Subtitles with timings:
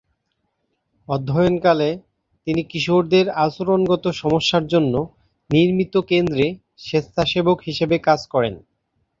[1.07, 1.89] অধ্যয়ন কালে
[2.47, 4.93] তিনি কিশোরদের আচরণগত সমস্যার জন্য
[5.49, 6.45] নির্মিত কেন্দ্রে
[6.85, 8.53] স্বেচ্ছাসেবক হিসেবে কাজ করেন।